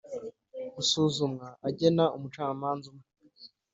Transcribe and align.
Gusuzumwa 0.75 1.47
agena 1.67 2.03
umucamanza 2.15 2.85
umwe 2.93 3.07